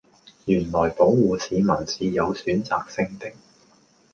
[0.45, 3.31] 原來保謢市民是有選擇性的